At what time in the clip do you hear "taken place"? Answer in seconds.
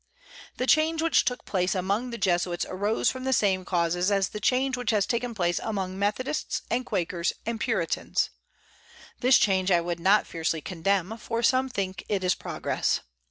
5.05-5.59